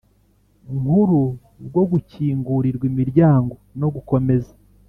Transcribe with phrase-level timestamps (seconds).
[0.79, 1.21] Nkuru
[1.67, 4.53] bwo gukingurirwa imiryango no gukomeza